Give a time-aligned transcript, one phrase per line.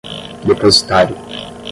[0.43, 1.15] depositário